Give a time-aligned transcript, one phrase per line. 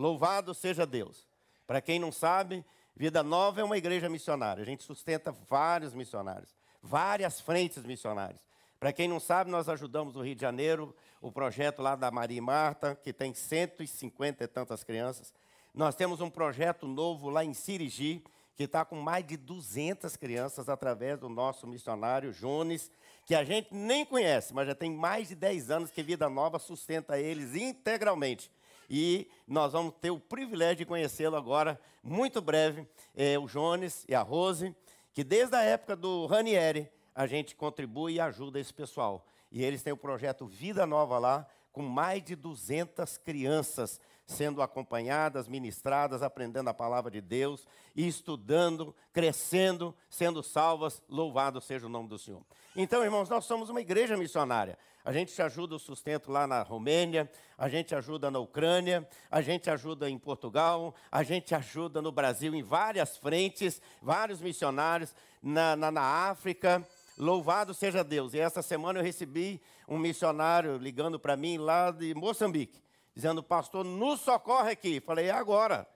[0.00, 1.28] Louvado seja Deus.
[1.66, 2.64] Para quem não sabe,
[2.96, 4.62] Vida Nova é uma igreja missionária.
[4.62, 8.40] A gente sustenta vários missionários, várias frentes missionárias.
[8.78, 12.38] Para quem não sabe, nós ajudamos no Rio de Janeiro o projeto lá da Maria
[12.38, 15.34] e Marta, que tem 150 e tantas crianças.
[15.74, 18.24] Nós temos um projeto novo lá em Sirigi,
[18.56, 22.90] que está com mais de 200 crianças através do nosso missionário Jones,
[23.26, 26.58] que a gente nem conhece, mas já tem mais de 10 anos que Vida Nova
[26.58, 28.50] sustenta eles integralmente.
[28.90, 34.14] E nós vamos ter o privilégio de conhecê-lo agora, muito breve, é, o Jones e
[34.16, 34.74] a Rose,
[35.12, 39.24] que desde a época do Ranieri, a gente contribui e ajuda esse pessoal.
[39.52, 45.48] E eles têm o projeto Vida Nova lá, com mais de 200 crianças sendo acompanhadas,
[45.48, 47.66] ministradas, aprendendo a palavra de Deus,
[47.96, 51.02] e estudando, crescendo, sendo salvas.
[51.08, 52.42] Louvado seja o nome do Senhor.
[52.76, 54.78] Então, irmãos, nós somos uma igreja missionária.
[55.04, 59.40] A gente te ajuda o sustento lá na Romênia, a gente ajuda na Ucrânia, a
[59.40, 65.74] gente ajuda em Portugal, a gente ajuda no Brasil em várias frentes, vários missionários na,
[65.74, 66.86] na, na África.
[67.16, 68.34] Louvado seja Deus.
[68.34, 72.82] E essa semana eu recebi um missionário ligando para mim lá de Moçambique,
[73.14, 75.00] dizendo: Pastor, nos socorre aqui.
[75.00, 75.88] Falei: é agora.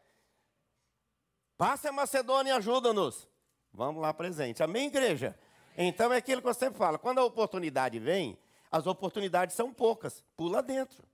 [1.56, 3.28] Passe a Macedônia e ajuda-nos.
[3.72, 4.62] Vamos lá presente.
[4.62, 5.38] Amém, igreja?
[5.76, 6.98] Então é aquilo que você fala.
[6.98, 8.38] Quando a oportunidade vem,
[8.74, 10.24] as oportunidades são poucas.
[10.36, 11.04] Pula dentro.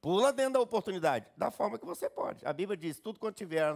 [0.00, 2.44] Pula dentro da oportunidade, da forma que você pode.
[2.44, 3.72] A Bíblia diz: tudo quanto tiver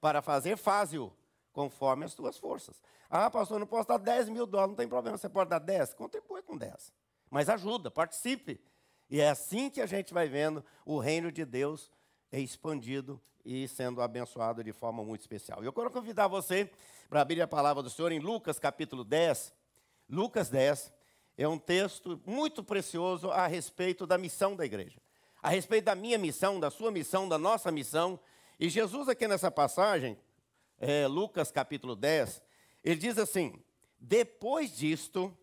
[0.00, 1.12] para fazer, faze-o
[1.52, 2.82] conforme as tuas forças.
[3.08, 5.94] Ah, pastor, não posso dar 10 mil dólares, não tem problema, você pode dar 10?
[5.94, 6.92] Contribui com 10.
[7.30, 8.60] Mas ajuda, participe.
[9.08, 11.88] E é assim que a gente vai vendo o reino de Deus
[12.32, 15.62] expandido e sendo abençoado de forma muito especial.
[15.62, 16.68] Eu quero convidar você
[17.08, 19.54] para abrir a palavra do Senhor em Lucas capítulo 10.
[20.08, 20.92] Lucas 10
[21.36, 25.00] é um texto muito precioso a respeito da missão da igreja.
[25.42, 28.18] A respeito da minha missão, da sua missão, da nossa missão.
[28.60, 30.16] E Jesus aqui nessa passagem,
[30.78, 32.42] é, Lucas capítulo 10,
[32.84, 33.62] ele diz assim:
[33.98, 35.36] Depois disto,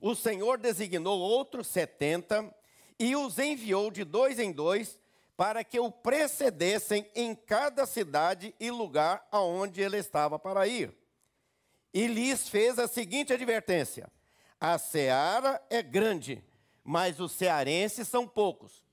[0.00, 2.54] o Senhor designou outros setenta
[2.98, 5.00] e os enviou de dois em dois
[5.36, 10.94] para que o precedessem em cada cidade e lugar aonde ele estava para ir.
[11.94, 14.10] E lhes fez a seguinte advertência:
[14.60, 16.44] A seara é grande,
[16.84, 18.84] mas os cearenses são poucos.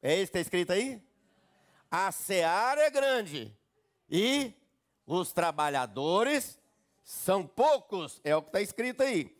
[0.00, 1.02] É isso que está escrito aí?
[1.90, 3.52] A seara é grande,
[4.08, 4.54] e
[5.04, 6.58] os trabalhadores
[7.02, 9.36] são poucos, é o que está escrito aí.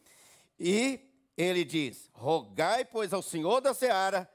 [0.59, 1.01] E
[1.37, 4.29] ele diz: rogai, pois, ao Senhor da seara,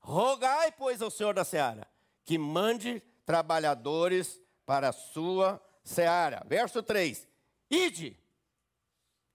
[0.00, 1.86] rogai, pois, ao Senhor da seara,
[2.24, 6.42] que mande trabalhadores para a sua seara.
[6.46, 7.28] Verso 3:
[7.70, 8.18] Ide,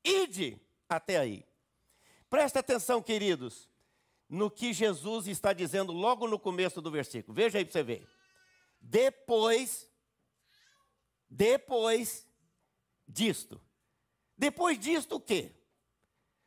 [0.04, 0.60] ide
[0.90, 1.46] até aí.
[2.30, 3.70] Presta atenção, queridos,
[4.28, 7.34] no que Jesus está dizendo logo no começo do versículo.
[7.34, 8.08] Veja aí para você ver.
[8.82, 9.90] Depois
[11.36, 12.28] depois
[13.08, 13.60] disto.
[14.38, 15.52] Depois disto o quê?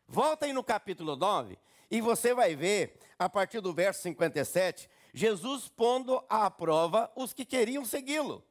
[0.06, 1.58] Volta aí no capítulo 9
[1.90, 7.44] e você vai ver, a partir do verso 57, Jesus pondo à prova os que
[7.44, 8.44] queriam segui-lo.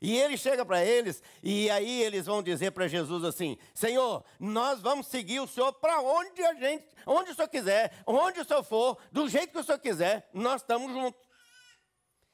[0.00, 4.80] E ele chega para eles, e aí eles vão dizer para Jesus assim: Senhor, nós
[4.80, 8.62] vamos seguir o Senhor para onde a gente, onde o Senhor quiser, onde o Senhor
[8.62, 11.20] for, do jeito que o Senhor quiser, nós estamos juntos.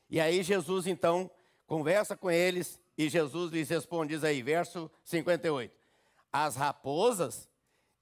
[0.09, 1.31] E aí Jesus então
[1.67, 5.73] conversa com eles e Jesus lhes responde, diz aí, verso 58.
[6.33, 7.49] As raposas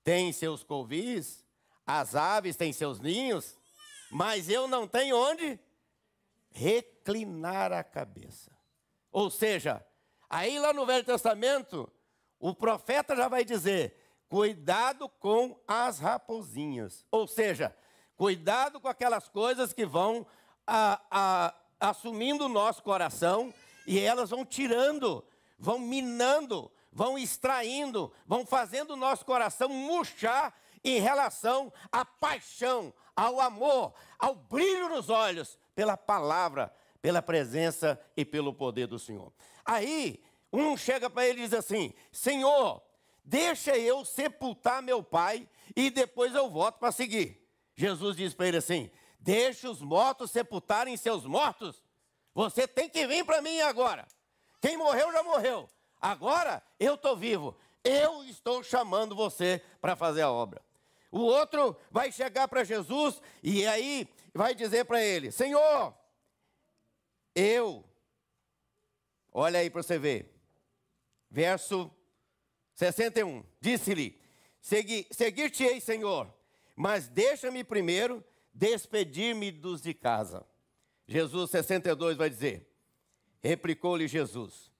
[0.03, 1.45] têm seus covis,
[1.87, 3.57] as aves têm seus ninhos,
[4.11, 5.61] mas eu não tenho onde
[6.51, 8.58] reclinar a cabeça.
[9.13, 9.85] Ou seja,
[10.29, 11.91] aí lá no Velho Testamento,
[12.39, 13.95] o profeta já vai dizer:
[14.29, 17.05] cuidado com as raposinhas.
[17.11, 17.75] Ou seja,
[18.17, 20.27] cuidado com aquelas coisas que vão
[20.67, 23.53] a, a, assumindo o nosso coração
[23.87, 25.25] e elas vão tirando,
[25.59, 30.55] vão minando, vão extraindo, vão fazendo o nosso coração murchar
[30.85, 38.25] em relação à paixão, ao amor, ao brilho nos olhos pela palavra, pela presença e
[38.25, 39.33] pelo poder do Senhor.
[39.65, 40.23] Aí,
[40.53, 42.83] um chega para ele e diz assim: Senhor,
[43.25, 47.47] deixa eu sepultar meu pai e depois eu volto para seguir.
[47.75, 48.91] Jesus diz para ele assim:
[49.21, 51.83] Deixa os mortos sepultarem seus mortos
[52.39, 54.07] você tem que vir para mim agora.
[54.61, 55.69] Quem morreu já morreu.
[56.01, 57.57] Agora eu estou vivo.
[57.83, 60.63] Eu estou chamando você para fazer a obra.
[61.11, 65.93] O outro vai chegar para Jesus e aí vai dizer para ele: Senhor,
[67.39, 67.85] eu.
[69.33, 70.35] Olha aí para você ver.
[71.31, 71.91] Verso
[72.75, 73.45] 61.
[73.61, 74.21] Disse-lhe:
[74.61, 76.33] Seguir-te-ei, Senhor,
[76.75, 80.45] mas deixa-me primeiro despedir-me dos de casa.
[81.07, 82.69] Jesus 62 vai dizer:
[83.41, 84.73] Replicou-lhe Jesus: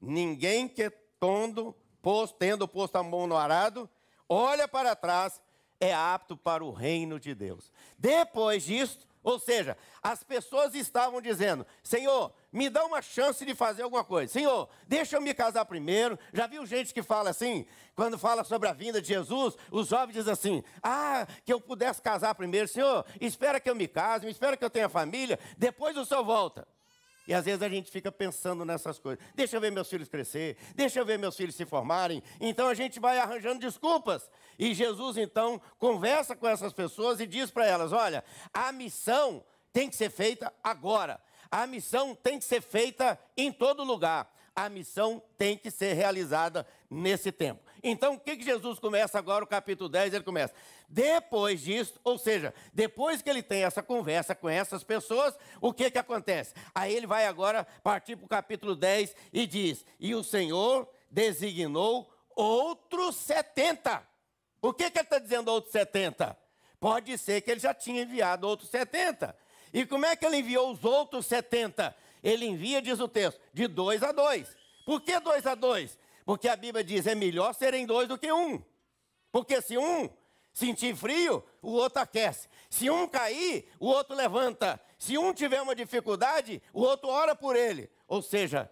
[0.00, 0.90] Ninguém que
[1.20, 3.88] tondo, posto, tendo posto a mão no arado,
[4.28, 5.40] olha para trás,
[5.80, 7.72] é apto para o reino de Deus.
[7.98, 13.82] Depois disso, ou seja, as pessoas estavam dizendo: Senhor, me dá uma chance de fazer
[13.82, 14.32] alguma coisa.
[14.32, 16.18] Senhor, deixa eu me casar primeiro.
[16.32, 20.14] Já viu gente que fala assim, quando fala sobre a vinda de Jesus, os jovens
[20.14, 22.66] dizem assim: Ah, que eu pudesse casar primeiro.
[22.68, 26.66] Senhor, espera que eu me case, espera que eu tenha família, depois o senhor volta.
[27.28, 29.22] E às vezes a gente fica pensando nessas coisas.
[29.34, 32.22] Deixa eu ver meus filhos crescer, deixa eu ver meus filhos se formarem.
[32.40, 34.30] Então a gente vai arranjando desculpas.
[34.58, 39.44] E Jesus então conversa com essas pessoas e diz para elas: olha, a missão
[39.74, 41.20] tem que ser feita agora.
[41.50, 44.34] A missão tem que ser feita em todo lugar.
[44.58, 47.62] A missão tem que ser realizada nesse tempo.
[47.80, 50.52] Então, o que, que Jesus começa agora, o capítulo 10, ele começa.
[50.88, 55.92] Depois disso, ou seja, depois que ele tem essa conversa com essas pessoas, o que,
[55.92, 56.54] que acontece?
[56.74, 62.12] Aí ele vai agora partir para o capítulo 10 e diz: E o Senhor designou
[62.34, 64.02] outros 70.
[64.60, 66.36] O que, que ele está dizendo outros 70?
[66.80, 69.36] Pode ser que ele já tinha enviado outros 70.
[69.72, 71.94] E como é que ele enviou os outros 70?
[72.22, 74.56] Ele envia, diz o texto, de dois a dois.
[74.84, 75.98] Por que dois a dois?
[76.24, 78.62] Porque a Bíblia diz: é melhor serem dois do que um.
[79.30, 80.08] Porque se um
[80.52, 82.48] sentir frio, o outro aquece.
[82.68, 84.80] Se um cair, o outro levanta.
[84.98, 87.90] Se um tiver uma dificuldade, o outro ora por ele.
[88.06, 88.70] Ou seja,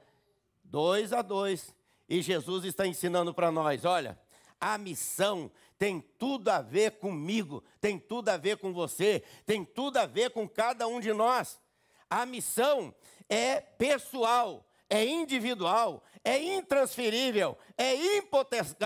[0.64, 1.74] dois a dois.
[2.08, 4.18] E Jesus está ensinando para nós: olha,
[4.60, 9.98] a missão tem tudo a ver comigo, tem tudo a ver com você, tem tudo
[9.98, 11.60] a ver com cada um de nós.
[12.08, 12.94] A missão
[13.28, 17.94] é pessoal, é individual, é intransferível, é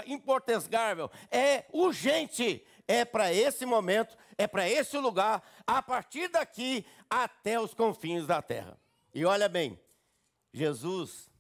[0.07, 2.65] impotesgável, é urgente.
[2.87, 8.43] É para esse momento, é para esse lugar, a partir daqui até os confins da
[8.43, 8.77] terra.
[9.15, 9.79] E olha bem,
[10.53, 11.31] Jesus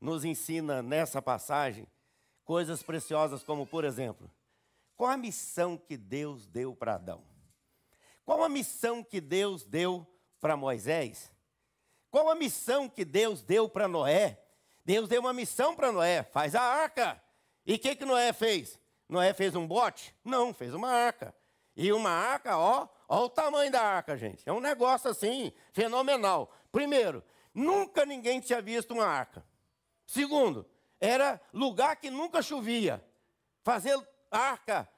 [0.00, 1.88] nos ensina nessa passagem
[2.44, 4.30] coisas preciosas, como por exemplo,
[4.96, 7.22] qual a missão que Deus deu para Adão?
[8.24, 10.06] Qual a missão que Deus deu
[10.40, 11.32] para Moisés?
[12.16, 14.40] Qual a missão que Deus deu para Noé?
[14.86, 17.22] Deus deu uma missão para Noé, faz a arca.
[17.66, 18.80] E o que, que Noé fez?
[19.06, 20.16] Noé fez um bote?
[20.24, 21.34] Não, fez uma arca.
[21.76, 24.48] E uma arca, ó, ó o tamanho da arca, gente.
[24.48, 26.50] É um negócio assim, fenomenal.
[26.72, 27.22] Primeiro,
[27.52, 29.44] nunca ninguém tinha visto uma arca.
[30.06, 30.66] Segundo,
[30.98, 33.04] era lugar que nunca chovia.
[33.62, 33.94] Fazer
[34.30, 34.88] arca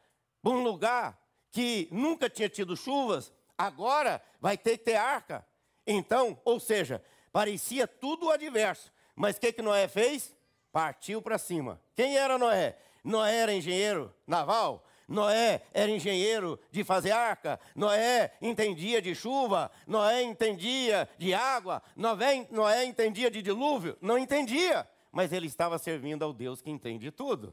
[0.40, 1.20] para um lugar
[1.50, 5.44] que nunca tinha tido chuvas, agora vai ter que ter arca.
[5.88, 7.02] Então, ou seja,
[7.32, 8.92] parecia tudo adverso.
[9.16, 10.36] Mas o que, que Noé fez?
[10.70, 11.80] Partiu para cima.
[11.96, 12.76] Quem era Noé?
[13.02, 20.22] Noé era engenheiro naval, Noé era engenheiro de fazer arca, Noé entendia de chuva, Noé
[20.22, 23.96] entendia de água, Noé, Noé entendia de dilúvio?
[24.00, 27.52] Não entendia mas ele estava servindo ao Deus que entende tudo.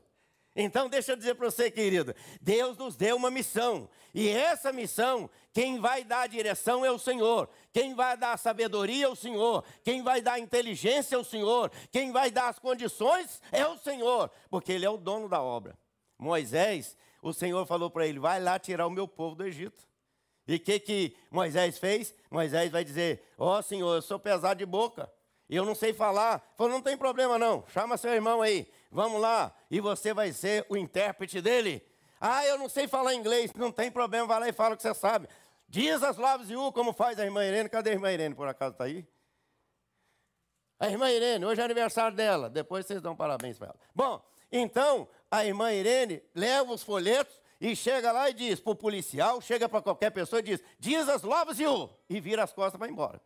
[0.56, 5.30] Então, deixa eu dizer para você, querido, Deus nos deu uma missão, e essa missão,
[5.52, 9.16] quem vai dar a direção é o Senhor, quem vai dar a sabedoria é o
[9.16, 13.68] Senhor, quem vai dar a inteligência é o Senhor, quem vai dar as condições é
[13.68, 15.78] o Senhor, porque Ele é o dono da obra.
[16.18, 19.86] Moisés, o Senhor falou para ele: vai lá tirar o meu povo do Egito.
[20.48, 22.14] E o que, que Moisés fez?
[22.30, 25.12] Moisés vai dizer: Ó oh, Senhor, eu sou pesado de boca,
[25.50, 26.54] eu não sei falar.
[26.56, 30.66] Falou, não tem problema não, chama seu irmão aí, vamos lá, e você vai ser
[30.70, 31.86] o intérprete dele.
[32.20, 34.84] Ah, eu não sei falar inglês, não tem problema, vai lá e fala o que
[34.84, 35.28] você sabe.
[35.68, 37.70] Diz as palavras de U, como faz a irmã Irene.
[37.70, 39.06] Cadê a irmã Irene, por acaso está aí?
[40.80, 43.80] A irmã Irene, hoje é aniversário dela, depois vocês dão parabéns para ela.
[43.94, 48.76] Bom, então, a irmã Irene leva os folhetos e chega lá e diz para o
[48.76, 52.54] policial, chega para qualquer pessoa e diz, diz as palavras de U, e vira as
[52.54, 53.22] costas para ir embora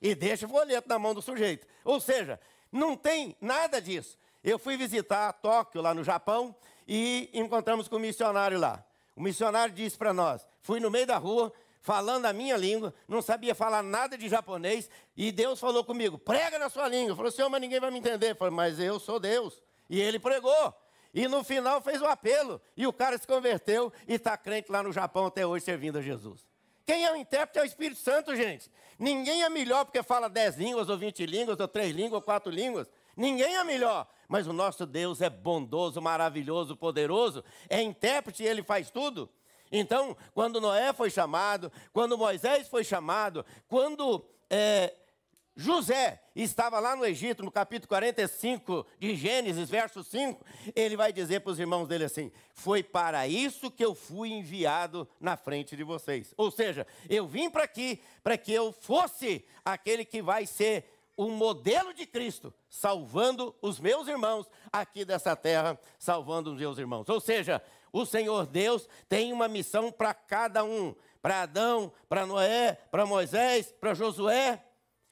[0.00, 1.66] e deixa o folheto na mão do sujeito.
[1.84, 4.18] Ou seja, não tem nada disso.
[4.46, 6.54] Eu fui visitar Tóquio, lá no Japão,
[6.86, 8.84] e encontramos com um missionário lá.
[9.16, 13.20] O missionário disse para nós: fui no meio da rua, falando a minha língua, não
[13.20, 17.16] sabia falar nada de japonês, e Deus falou comigo: prega na sua língua.
[17.16, 18.36] Falou, senhor, mas ninguém vai me entender.
[18.36, 19.60] Falei, mas eu sou Deus.
[19.90, 20.72] E ele pregou.
[21.12, 22.60] E no final fez o apelo.
[22.76, 26.02] E o cara se converteu e está crente lá no Japão até hoje, servindo a
[26.02, 26.46] Jesus.
[26.84, 28.70] Quem é o intérprete é o Espírito Santo, gente.
[28.96, 32.52] Ninguém é melhor porque fala dez línguas, ou vinte línguas, ou três línguas, ou quatro
[32.52, 32.88] línguas.
[33.16, 34.06] Ninguém é melhor.
[34.28, 37.44] Mas o nosso Deus é bondoso, maravilhoso, poderoso.
[37.68, 39.28] É intérprete e ele faz tudo.
[39.70, 44.94] Então, quando Noé foi chamado, quando Moisés foi chamado, quando é,
[45.58, 51.40] José estava lá no Egito, no capítulo 45 de Gênesis, verso 5, ele vai dizer
[51.40, 55.82] para os irmãos dele assim: Foi para isso que eu fui enviado na frente de
[55.82, 56.34] vocês.
[56.36, 61.30] Ou seja, eu vim para aqui para que eu fosse aquele que vai ser o
[61.30, 67.08] modelo de Cristo, salvando os meus irmãos aqui dessa terra, salvando os meus irmãos.
[67.08, 72.74] Ou seja, o Senhor Deus tem uma missão para cada um: para Adão, para Noé,
[72.90, 74.62] para Moisés, para Josué.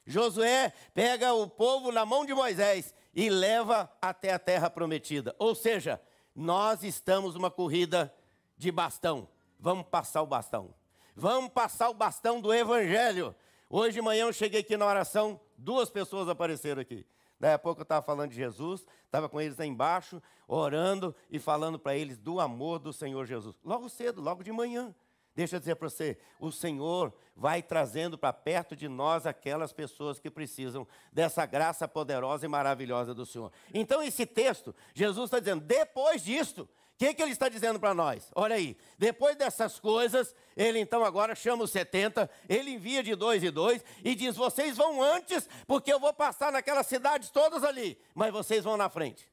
[0.05, 5.35] Josué pega o povo na mão de Moisés e leva até a terra prometida.
[5.39, 5.99] Ou seja,
[6.35, 8.13] nós estamos numa corrida
[8.55, 9.27] de bastão.
[9.59, 10.75] Vamos passar o bastão.
[11.15, 13.33] Vamos passar o bastão do evangelho.
[13.77, 17.05] Hoje de manhã eu cheguei aqui na oração, duas pessoas apareceram aqui.
[17.37, 21.39] Daí a pouco eu estava falando de Jesus, estava com eles lá embaixo, orando e
[21.39, 23.53] falando para eles do amor do Senhor Jesus.
[23.65, 24.95] Logo cedo, logo de manhã.
[25.35, 30.19] Deixa eu dizer para você, o Senhor vai trazendo para perto de nós aquelas pessoas
[30.19, 33.51] que precisam dessa graça poderosa e maravilhosa do Senhor.
[33.73, 36.65] Então, esse texto, Jesus está dizendo, depois disto,
[36.95, 38.31] o que, que ele está dizendo para nós?
[38.33, 43.43] Olha aí, depois dessas coisas, ele então agora chama os 70, ele envia de dois
[43.43, 47.99] e dois e diz: vocês vão antes, porque eu vou passar naquelas cidades todas ali,
[48.13, 49.29] mas vocês vão na frente.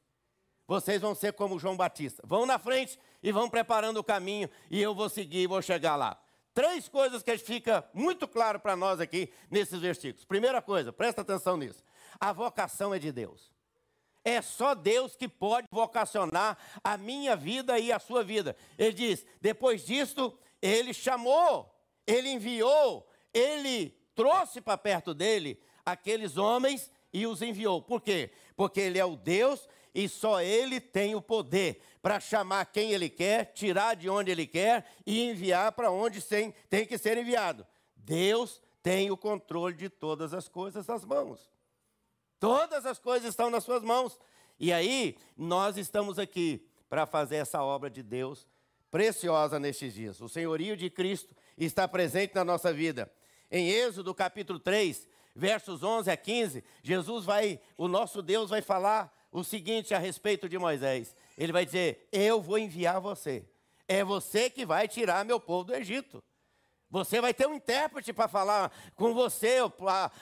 [0.67, 2.21] Vocês vão ser como João Batista.
[2.25, 5.95] Vão na frente e vão preparando o caminho e eu vou seguir e vou chegar
[5.95, 6.21] lá.
[6.53, 10.25] Três coisas que fica muito claro para nós aqui nesses versículos.
[10.25, 11.81] Primeira coisa, presta atenção nisso.
[12.19, 13.52] A vocação é de Deus.
[14.25, 18.55] É só Deus que pode vocacionar a minha vida e a sua vida.
[18.77, 21.73] Ele diz: depois disto, ele chamou,
[22.07, 27.81] ele enviou, ele trouxe para perto dele aqueles homens e os enviou.
[27.81, 28.31] Por quê?
[28.55, 33.09] Porque ele é o Deus e só ele tem o poder para chamar quem ele
[33.09, 37.65] quer, tirar de onde ele quer e enviar para onde tem, tem que ser enviado.
[37.95, 41.52] Deus tem o controle de todas as coisas nas mãos.
[42.43, 44.19] Todas as coisas estão nas suas mãos.
[44.59, 48.45] E aí, nós estamos aqui para fazer essa obra de Deus
[48.91, 50.19] preciosa nestes dias.
[50.19, 53.09] O senhorio de Cristo está presente na nossa vida.
[53.49, 59.17] Em Êxodo capítulo 3, versos 11 a 15, Jesus vai, o nosso Deus vai falar
[59.31, 63.45] o seguinte a respeito de Moisés: ele vai dizer, Eu vou enviar você,
[63.87, 66.21] é você que vai tirar meu povo do Egito.
[66.93, 69.57] Você vai ter um intérprete para falar com você,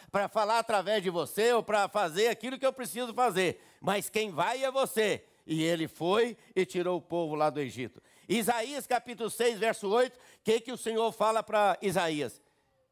[0.09, 3.61] para falar através de você, ou para fazer aquilo que eu preciso fazer.
[3.81, 5.21] Mas quem vai é você.
[5.45, 8.01] E ele foi e tirou o povo lá do Egito.
[8.25, 12.41] Isaías capítulo 6, verso 8, o que, que o Senhor fala para Isaías?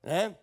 [0.04, 0.36] Né?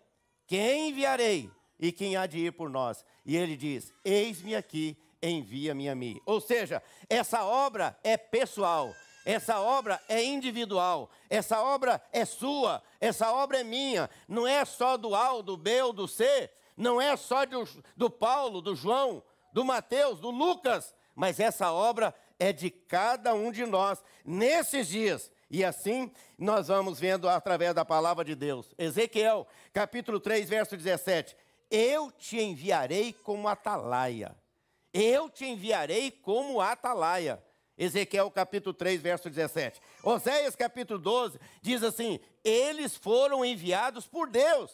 [0.47, 1.47] Quem enviarei
[1.79, 3.05] e quem há de ir por nós?
[3.23, 6.19] E ele diz: Eis-me aqui, envia-me a mim.
[6.25, 8.95] Ou seja, essa obra é pessoal,
[9.27, 14.95] essa obra é individual, essa obra é sua, essa obra é minha, não é só
[14.95, 17.67] do A, do B ou do C, não é só do,
[17.97, 23.51] do Paulo, do João, do Mateus, do Lucas, mas essa obra é de cada um
[23.51, 24.01] de nós.
[24.23, 25.29] Nesses dias.
[25.51, 28.73] E assim nós vamos vendo através da palavra de Deus.
[28.77, 31.35] Ezequiel, capítulo 3, verso 17:
[31.69, 34.37] Eu te enviarei como atalaia.
[34.93, 37.43] Eu te enviarei como atalaia.
[37.77, 39.79] Ezequiel capítulo 3, verso 17.
[40.01, 44.71] Oséias capítulo 12 diz assim: Eles foram enviados por Deus.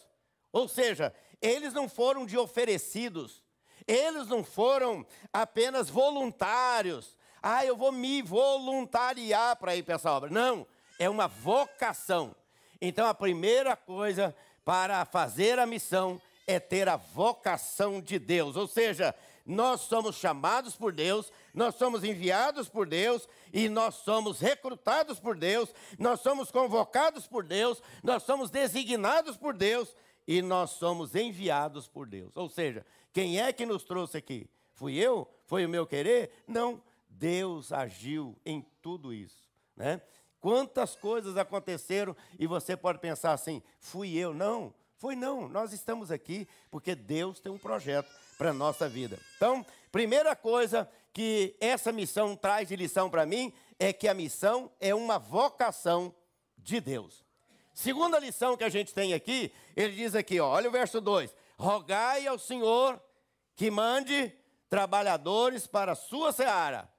[0.52, 3.44] Ou seja, eles não foram de oferecidos,
[3.86, 7.18] eles não foram apenas voluntários.
[7.42, 10.30] Ah, eu vou me voluntariar para ir para essa obra.
[10.30, 10.66] Não,
[10.98, 12.34] é uma vocação.
[12.80, 14.34] Então a primeira coisa
[14.64, 18.56] para fazer a missão é ter a vocação de Deus.
[18.56, 19.14] Ou seja,
[19.46, 25.38] nós somos chamados por Deus, nós somos enviados por Deus e nós somos recrutados por
[25.38, 29.96] Deus, nós somos convocados por Deus, nós somos designados por Deus
[30.28, 32.36] e nós somos enviados por Deus.
[32.36, 34.50] Ou seja, quem é que nos trouxe aqui?
[34.74, 35.30] Fui eu?
[35.46, 36.32] Foi o meu querer?
[36.48, 40.02] Não, Deus agiu em tudo isso, né?
[40.40, 44.34] Quantas coisas aconteceram e você pode pensar assim: fui eu?
[44.34, 45.50] Não, foi não.
[45.50, 49.20] Nós estamos aqui porque Deus tem um projeto para a nossa vida.
[49.36, 54.72] Então, primeira coisa que essa missão traz de lição para mim é que a missão
[54.80, 56.16] é uma vocação
[56.58, 57.26] de Deus.
[57.74, 61.36] Segunda lição que a gente tem aqui, ele diz aqui, ó, olha o verso 2:
[61.60, 62.98] Rogai ao Senhor
[63.58, 64.34] que mande
[64.70, 66.90] trabalhadores para a sua seara.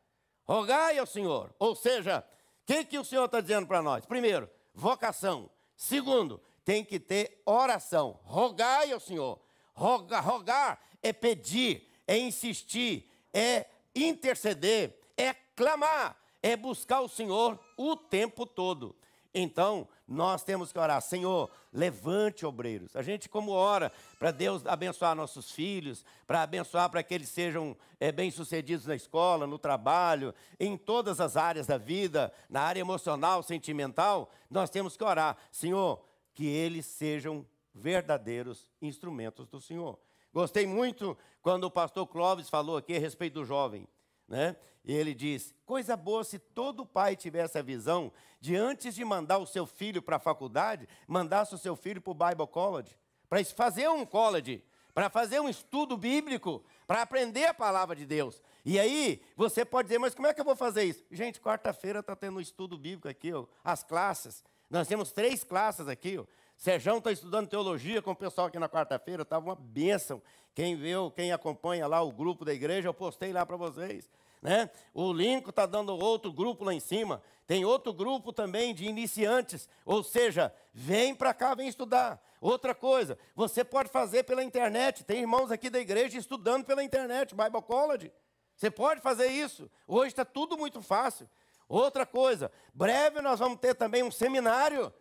[0.45, 1.55] Rogai ao Senhor.
[1.59, 2.23] Ou seja,
[2.63, 4.05] o que, que o Senhor está dizendo para nós?
[4.05, 5.49] Primeiro, vocação.
[5.75, 8.19] Segundo, tem que ter oração.
[8.25, 9.39] Rogai ao Senhor.
[9.75, 17.97] Rogar, rogar é pedir, é insistir, é interceder, é clamar, é buscar o Senhor o
[17.97, 18.97] tempo todo.
[19.35, 22.95] Então, nós temos que orar, Senhor, levante obreiros.
[22.95, 27.77] A gente, como ora para Deus abençoar nossos filhos, para abençoar para que eles sejam
[27.99, 33.43] é, bem-sucedidos na escola, no trabalho, em todas as áreas da vida, na área emocional,
[33.43, 36.01] sentimental, nós temos que orar, Senhor,
[36.35, 39.99] que eles sejam verdadeiros instrumentos do Senhor.
[40.33, 43.87] Gostei muito quando o pastor Clóvis falou aqui a respeito do jovem.
[44.27, 44.57] Né?
[44.85, 49.39] E ele diz: coisa boa se todo pai tivesse a visão de antes de mandar
[49.39, 52.97] o seu filho para a faculdade, mandasse o seu filho para o Bible College,
[53.29, 54.63] para fazer um college,
[54.93, 58.43] para fazer um estudo bíblico, para aprender a palavra de Deus.
[58.65, 61.05] E aí, você pode dizer, mas como é que eu vou fazer isso?
[61.11, 64.43] Gente, quarta-feira está tendo um estudo bíblico aqui, ó, as classes.
[64.71, 66.19] Nós temos três classes aqui.
[66.19, 66.25] Ó.
[66.57, 70.23] Sérgio está estudando teologia com o pessoal aqui na quarta-feira, estava uma bênção.
[70.55, 74.09] Quem viu, quem acompanha lá o grupo da igreja, eu postei lá para vocês.
[74.41, 74.71] Né?
[74.93, 77.23] O Lincoln está dando outro grupo lá em cima.
[77.47, 79.69] Tem outro grupo também de iniciantes.
[79.85, 82.23] Ou seja, vem para cá, vem estudar.
[82.41, 85.03] Outra coisa, você pode fazer pela internet.
[85.03, 88.13] Tem irmãos aqui da igreja estudando pela internet, Bible College.
[88.55, 89.69] Você pode fazer isso.
[89.89, 91.29] Hoje está tudo muito fácil.
[91.75, 94.93] Outra coisa, breve nós vamos ter também um seminário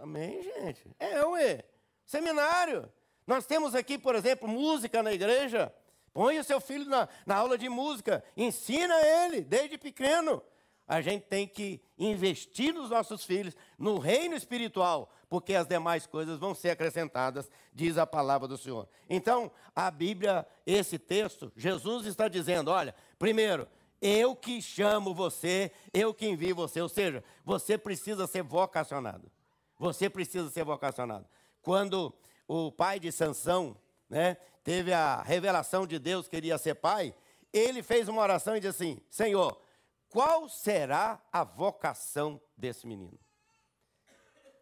[0.00, 0.90] Amém, gente?
[0.98, 1.62] É, ué.
[2.06, 2.90] Seminário.
[3.26, 5.72] Nós temos aqui, por exemplo, música na igreja.
[6.12, 8.24] Põe o seu filho na, na aula de música.
[8.34, 10.42] Ensina ele, desde pequeno.
[10.88, 16.38] A gente tem que investir nos nossos filhos, no reino espiritual, porque as demais coisas
[16.38, 18.88] vão ser acrescentadas, diz a palavra do Senhor.
[19.08, 23.68] Então, a Bíblia, esse texto, Jesus está dizendo: olha, primeiro,
[24.00, 29.30] eu que chamo você, eu que envio você, ou seja, você precisa ser vocacionado.
[29.78, 31.26] Você precisa ser vocacionado.
[31.62, 32.12] Quando
[32.46, 33.76] o pai de Sansão,
[34.08, 37.14] né, teve a revelação de Deus que queria ser pai,
[37.52, 39.60] ele fez uma oração e disse assim: Senhor,
[40.08, 43.18] qual será a vocação desse menino?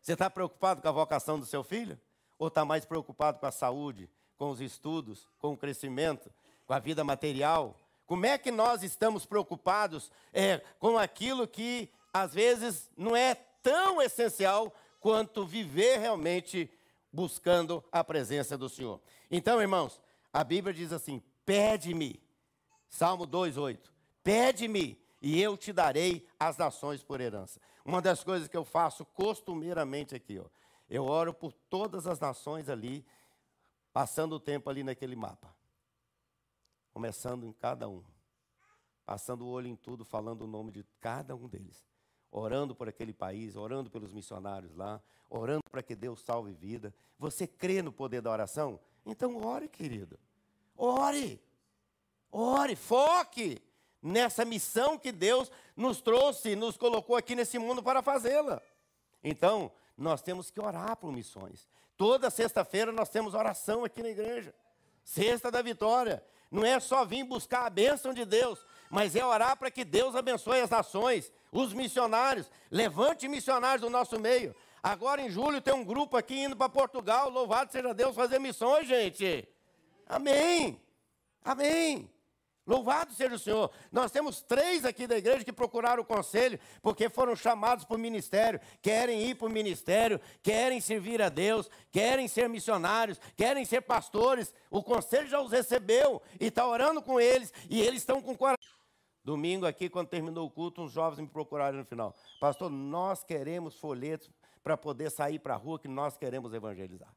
[0.01, 1.99] Você está preocupado com a vocação do seu filho?
[2.39, 6.33] Ou está mais preocupado com a saúde, com os estudos, com o crescimento,
[6.67, 7.77] com a vida material?
[8.09, 14.03] Como é que nós estamos preocupados é, com aquilo que às vezes não é tão
[14.03, 16.71] essencial quanto viver realmente
[17.13, 19.01] buscando a presença do Senhor.
[19.31, 20.01] Então, irmãos,
[20.33, 22.21] a Bíblia diz assim: pede-me,
[22.89, 23.79] Salmo 2,8,
[24.25, 27.61] pede-me e eu te darei as nações por herança.
[27.85, 30.47] Uma das coisas que eu faço costumeiramente aqui, ó,
[30.89, 33.05] eu oro por todas as nações ali,
[33.93, 35.55] passando o tempo ali naquele mapa,
[36.99, 38.03] começando em cada um,
[39.07, 41.87] passando o olho em tudo, falando o nome de cada um deles
[42.29, 46.93] orando por aquele país, orando pelos missionários lá, orando para que Deus salve vida.
[47.17, 48.81] Você crê no poder da oração?
[49.07, 50.19] Então ore, querido.
[50.77, 51.41] Ore.
[52.33, 53.63] Ore, foque
[54.03, 58.61] nessa missão que Deus nos trouxe, nos colocou aqui nesse mundo para fazê-la.
[59.23, 61.69] Então, nós temos que orar por missões.
[61.97, 64.53] Toda sexta-feira nós temos oração aqui na igreja.
[65.05, 66.23] Sexta da vitória.
[66.51, 70.17] Não é só vir buscar a bênção de Deus, mas é orar para que Deus
[70.17, 74.55] abençoe as nações, os missionários, levante missionários do nosso meio.
[74.83, 78.87] Agora em julho tem um grupo aqui indo para Portugal, louvado seja Deus, fazer missões,
[78.87, 79.47] gente.
[80.07, 80.81] Amém.
[81.45, 82.11] Amém.
[82.69, 83.71] Louvado seja o Senhor.
[83.91, 87.99] Nós temos três aqui da igreja que procuraram o conselho, porque foram chamados para o
[87.99, 93.81] ministério, querem ir para o ministério, querem servir a Deus, querem ser missionários, querem ser
[93.81, 94.53] pastores.
[94.71, 98.59] O conselho já os recebeu e está orando com eles, e eles estão com coração.
[99.25, 102.15] Domingo aqui, quando terminou o culto, uns jovens me procuraram no final.
[102.39, 104.31] Pastor, nós queremos folhetos
[104.63, 107.15] para poder sair para a rua que nós queremos evangelizar.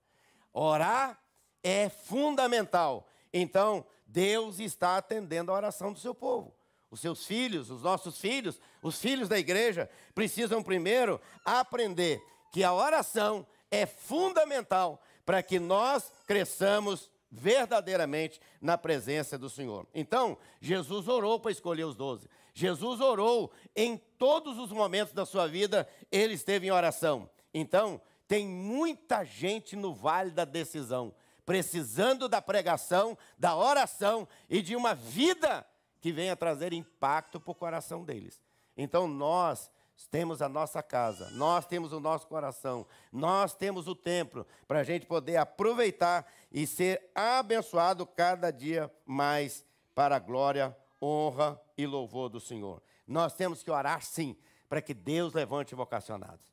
[0.54, 1.20] Orar
[1.62, 3.06] é fundamental.
[3.34, 6.54] Então, Deus está atendendo a oração do seu povo.
[6.89, 12.21] Os seus filhos, os nossos filhos, os filhos da igreja, precisam primeiro aprender
[12.52, 19.88] que a oração é fundamental para que nós cresçamos verdadeiramente na presença do Senhor.
[19.93, 22.28] Então, Jesus orou para escolher os doze.
[22.54, 27.30] Jesus orou em todos os momentos da sua vida, ele esteve em oração.
[27.54, 31.13] Então, tem muita gente no vale da decisão
[31.52, 35.68] precisando da pregação, da oração e de uma vida
[36.00, 38.42] que venha trazer impacto para o coração deles.
[38.78, 39.70] Então nós
[40.10, 44.84] temos a nossa casa, nós temos o nosso coração, nós temos o templo para a
[44.86, 52.30] gente poder aproveitar e ser abençoado cada dia mais para a glória, honra e louvor
[52.30, 52.82] do Senhor.
[53.06, 54.38] Nós temos que orar sim,
[54.70, 56.46] para que Deus levante vocacionados.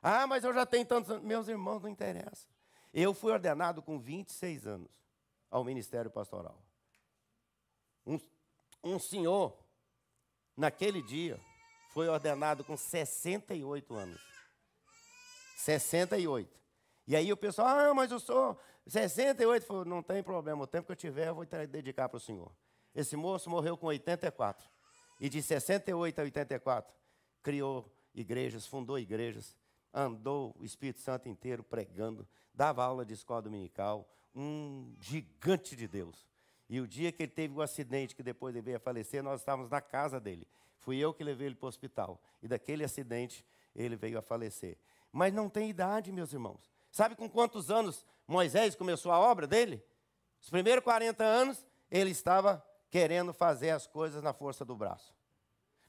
[0.00, 1.20] Ah, mas eu já tenho tantos.
[1.22, 2.46] Meus irmãos, não interessa.
[2.92, 4.90] Eu fui ordenado com 26 anos
[5.50, 6.62] ao ministério pastoral.
[8.06, 8.18] Um,
[8.82, 9.56] um senhor,
[10.56, 11.38] naquele dia,
[11.92, 14.20] foi ordenado com 68 anos.
[15.56, 16.58] 68.
[17.06, 19.66] E aí o pessoal, ah, mas eu sou 68.
[19.66, 22.52] Falou, não tem problema, o tempo que eu tiver eu vou dedicar para o Senhor.
[22.94, 24.68] Esse moço morreu com 84.
[25.20, 26.94] E de 68 a 84,
[27.42, 29.56] criou igrejas, fundou igrejas,
[29.92, 36.26] andou o Espírito Santo inteiro pregando, dava aula de escola dominical, um gigante de Deus.
[36.68, 39.40] E o dia que ele teve o acidente, que depois ele veio a falecer, nós
[39.40, 40.46] estávamos na casa dele.
[40.76, 42.20] Fui eu que levei ele para o hospital.
[42.42, 44.76] E daquele acidente, ele veio a falecer.
[45.10, 46.70] Mas não tem idade, meus irmãos.
[46.90, 49.82] Sabe com quantos anos Moisés começou a obra dele?
[50.40, 55.17] Os primeiros 40 anos, ele estava querendo fazer as coisas na força do braço.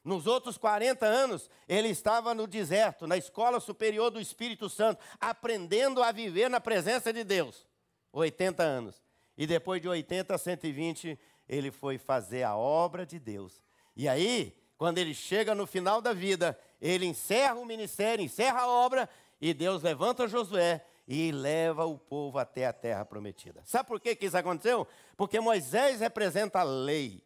[0.10, 6.02] Nos outros 40 anos, ele estava no deserto, na escola superior do Espírito Santo, aprendendo
[6.02, 7.67] a viver na presença de Deus.
[8.12, 9.04] 80 anos.
[9.38, 13.62] E depois de 80 a 120, ele foi fazer a obra de Deus.
[13.95, 18.67] E aí, quando ele chega no final da vida, ele encerra o ministério, encerra a
[18.67, 19.08] obra,
[19.39, 23.62] e Deus levanta Josué e leva o povo até a terra prometida.
[23.63, 24.88] Sabe por que, isso aconteceu?
[25.15, 27.24] Porque Moisés representa a lei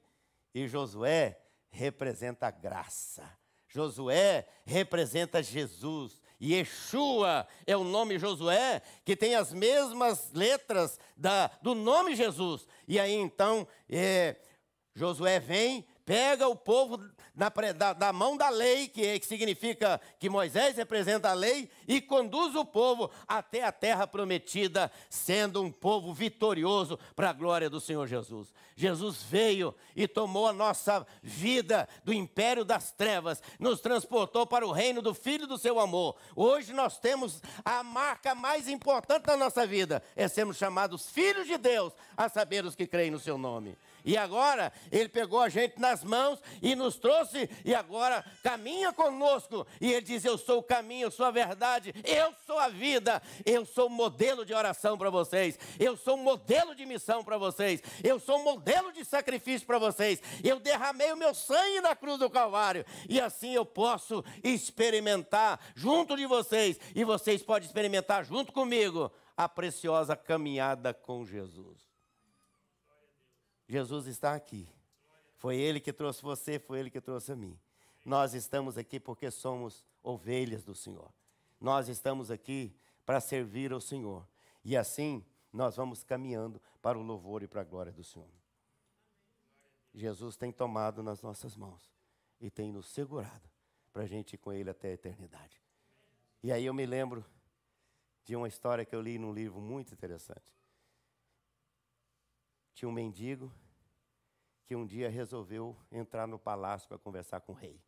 [0.54, 1.39] e Josué
[1.74, 3.28] representa a graça.
[3.68, 6.22] Josué representa Jesus.
[6.40, 12.68] E Yeshua é o nome Josué, que tem as mesmas letras da, do nome Jesus.
[12.88, 14.36] E aí então, é,
[14.94, 17.00] Josué vem pega o povo
[17.36, 21.70] na, da, da, mão da lei, que, é, que significa que Moisés representa a lei,
[21.88, 27.70] e conduz o povo até a terra prometida, sendo um povo vitorioso para a glória
[27.70, 28.54] do Senhor Jesus.
[28.76, 34.72] Jesus veio e tomou a nossa vida do império das trevas, nos transportou para o
[34.72, 36.16] reino do Filho do seu amor.
[36.36, 41.58] Hoje nós temos a marca mais importante da nossa vida, é sermos chamados filhos de
[41.58, 43.76] Deus, a saber os que creem no seu nome.
[44.06, 49.66] E agora ele pegou a gente nas mãos e nos trouxe, e agora caminha conosco.
[49.80, 53.22] E ele diz: Eu sou o caminho, eu sou a verdade, eu sou a vida,
[53.46, 57.38] eu sou um modelo de oração para vocês, eu sou um modelo de missão para
[57.38, 60.22] vocês, eu sou um modelo de sacrifício para vocês.
[60.44, 66.18] Eu derramei o meu sangue na cruz do Calvário, e assim eu posso experimentar junto
[66.18, 71.93] de vocês, e vocês podem experimentar junto comigo a preciosa caminhada com Jesus.
[73.74, 74.70] Jesus está aqui.
[75.36, 77.60] Foi Ele que trouxe você, foi Ele que trouxe a mim.
[78.06, 81.12] Nós estamos aqui porque somos ovelhas do Senhor.
[81.60, 82.72] Nós estamos aqui
[83.04, 84.28] para servir ao Senhor.
[84.64, 88.30] E assim nós vamos caminhando para o louvor e para a glória do Senhor.
[89.92, 91.92] Jesus tem tomado nas nossas mãos
[92.40, 93.50] e tem nos segurado
[93.92, 95.60] para a gente ir com Ele até a eternidade.
[96.44, 97.26] E aí eu me lembro
[98.24, 100.54] de uma história que eu li num livro muito interessante.
[102.76, 103.52] Tinha um mendigo
[104.65, 107.82] que um dia resolveu entrar no palácio para conversar com o rei.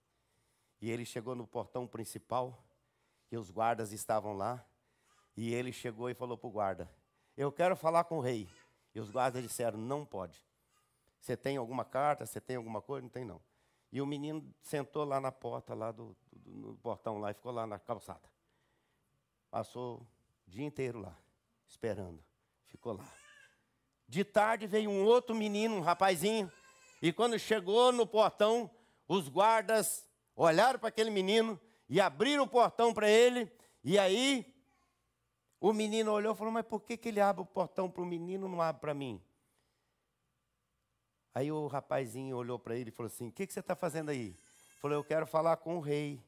[0.81, 2.63] E ele chegou no portão principal,
[3.31, 4.63] e os guardas estavam lá,
[5.35, 6.91] e ele chegou e falou para o guarda:
[7.35, 8.49] Eu quero falar com o rei.
[8.93, 10.43] E os guardas disseram: Não pode.
[11.19, 12.25] Você tem alguma carta?
[12.25, 13.03] Você tem alguma coisa?
[13.03, 13.41] Não tem, não.
[13.91, 17.51] E o menino sentou lá na porta, lá do, do no portão lá, e ficou
[17.51, 18.29] lá na calçada.
[19.49, 20.05] Passou
[20.45, 21.17] o dia inteiro lá,
[21.67, 22.23] esperando.
[22.67, 23.09] Ficou lá.
[24.07, 26.51] De tarde veio um outro menino, um rapazinho,
[27.01, 28.69] e quando chegou no portão,
[29.07, 33.51] os guardas olharam para aquele menino e abriram o portão para ele,
[33.83, 34.53] e aí
[35.59, 38.05] o menino olhou e falou: Mas por que, que ele abre o portão para o
[38.05, 39.21] menino e não abre para mim?
[41.33, 44.09] Aí o rapazinho olhou para ele e falou assim: O que, que você está fazendo
[44.09, 44.35] aí?
[44.79, 46.23] Falou: Eu quero falar com o rei,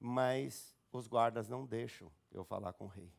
[0.00, 3.12] mas os guardas não deixam eu falar com o rei.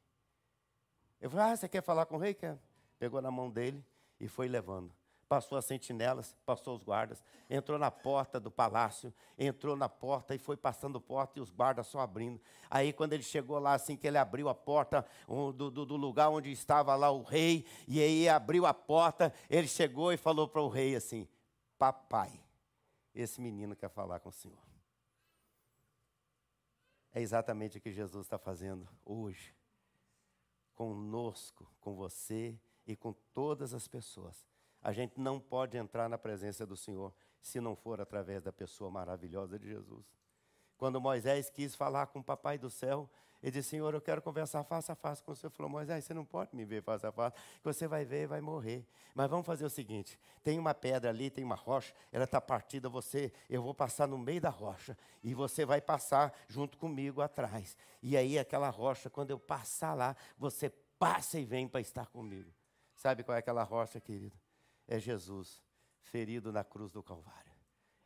[1.21, 2.33] Eu falei: Ah, você quer falar com o rei?
[2.33, 2.57] Quer?
[2.97, 3.85] Pegou na mão dele
[4.19, 4.98] e foi levando
[5.29, 10.39] passou as sentinelas, passou os guardas, entrou na porta do palácio, entrou na porta e
[10.39, 12.41] foi passando porta e os guardas só abrindo.
[12.67, 15.95] Aí quando ele chegou lá, assim que ele abriu a porta um, do, do, do,
[15.95, 20.47] lugar onde estava lá o rei, e aí abriu a porta, ele chegou e falou
[20.47, 21.27] para o rei assim:
[21.77, 22.31] Papai,
[23.13, 24.57] esse menino quer falar com o senhor.
[27.13, 29.55] É exatamente o que Jesus está fazendo hoje,
[30.73, 34.49] conosco, com você e com todas as pessoas.
[34.81, 38.89] A gente não pode entrar na presença do Senhor se não for através da pessoa
[38.89, 40.05] maravilhosa de Jesus.
[40.77, 43.09] Quando Moisés quis falar com o papai do céu,
[43.41, 45.51] ele disse: Senhor, eu quero conversar face a face com o Senhor.
[45.51, 48.27] Falou: Moisés, você não pode me ver face a face, que você vai ver e
[48.27, 48.85] vai morrer.
[49.13, 52.89] Mas vamos fazer o seguinte: tem uma pedra ali, tem uma rocha, ela está partida.
[52.89, 57.77] Você, eu vou passar no meio da rocha e você vai passar junto comigo atrás.
[58.01, 62.51] E aí, aquela rocha, quando eu passar lá, você passa e vem para estar comigo.
[62.95, 64.37] Sabe qual é aquela rocha, querido?
[64.89, 65.61] É Jesus,
[66.01, 67.53] ferido na cruz do Calvário.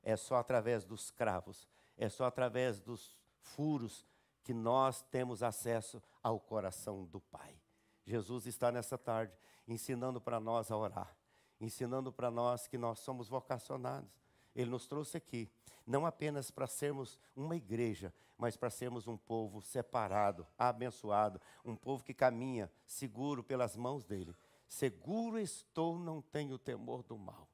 [0.04, 4.04] É só através dos cravos, É só através dos furos
[4.41, 7.56] que nós temos acesso ao coração do Pai.
[8.04, 11.15] Jesus está nessa tarde ensinando para nós a orar,
[11.62, 14.10] ensinando para nós que nós somos vocacionados.
[14.56, 15.48] Ele nos trouxe aqui,
[15.86, 22.04] não apenas para sermos uma igreja, mas para sermos um povo separado, abençoado, um povo
[22.04, 24.36] que caminha seguro pelas mãos dele.
[24.73, 27.47] Seguro estou, não tenho temor do mal.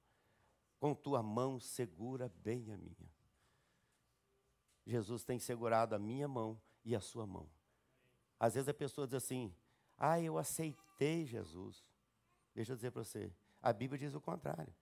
[0.80, 3.12] Com tua mão segura bem a minha.
[4.86, 7.50] Jesus tem segurado a minha mão e a sua mão.
[8.40, 9.54] Às vezes a pessoa diz assim:
[9.98, 11.84] Ah, eu aceitei Jesus.
[12.56, 14.74] Deixa eu dizer para você: a Bíblia diz o contrário.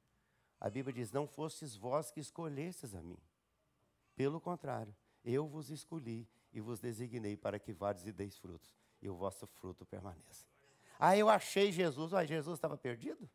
[0.60, 3.18] A Bíblia diz: Não fostes vós que escolhestes a mim.
[4.16, 4.96] Pelo contrário,
[5.26, 9.48] eu vos escolhi e vos designei para que vades e deis frutos, e o vosso
[9.48, 10.46] fruto permaneça.
[11.00, 12.14] Ah, eu achei Jesus.
[12.14, 13.30] Ah, Jesus estava perdido?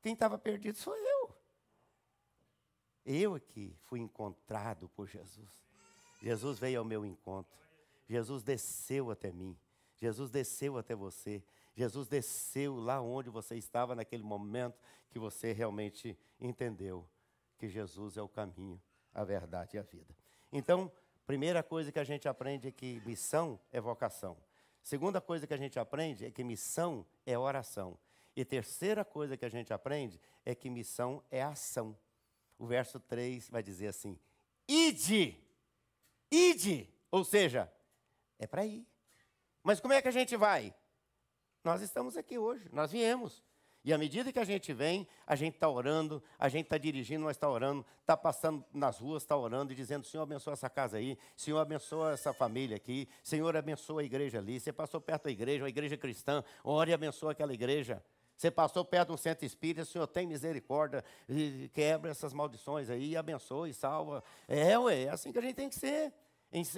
[0.00, 1.36] Quem estava perdido sou eu.
[3.04, 5.66] Eu aqui fui encontrado por Jesus.
[6.20, 7.56] Jesus veio ao meu encontro.
[8.08, 9.56] Jesus desceu até mim.
[9.96, 11.42] Jesus desceu até você.
[11.74, 14.78] Jesus desceu lá onde você estava naquele momento
[15.10, 17.08] que você realmente entendeu
[17.58, 18.80] que Jesus é o caminho,
[19.14, 20.14] a verdade e a vida.
[20.52, 20.90] Então,
[21.26, 24.36] primeira coisa que a gente aprende é que missão é vocação.
[24.82, 27.98] Segunda coisa que a gente aprende é que missão é oração.
[28.34, 31.98] E terceira coisa que a gente aprende é que missão é ação.
[32.58, 34.18] O verso 3 vai dizer assim:
[34.66, 35.36] Ide,
[36.30, 37.72] ide, ou seja,
[38.38, 38.86] é para ir.
[39.62, 40.74] Mas como é que a gente vai?
[41.64, 43.42] Nós estamos aqui hoje, nós viemos.
[43.84, 47.24] E à medida que a gente vem, a gente está orando, a gente está dirigindo,
[47.24, 50.96] mas está orando, está passando nas ruas, está orando e dizendo: Senhor, abençoa essa casa
[50.96, 54.58] aí, Senhor, abençoa essa família aqui, Senhor, abençoa a igreja ali.
[54.58, 58.02] Você passou perto da igreja, uma igreja cristã, ore e abençoa aquela igreja.
[58.36, 63.16] Você passou perto de um centro espírita, Senhor, tem misericórdia, e quebra essas maldições aí,
[63.16, 64.22] abençoa e salva.
[64.46, 66.12] É, ué, é assim que a gente tem que ser.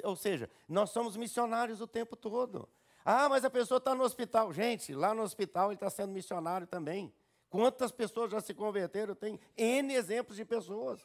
[0.02, 2.66] Ou seja, nós somos missionários o tempo todo.
[3.04, 4.52] Ah, mas a pessoa está no hospital.
[4.52, 7.12] Gente, lá no hospital ele está sendo missionário também.
[7.48, 9.14] Quantas pessoas já se converteram?
[9.14, 11.00] Tem N exemplos de pessoas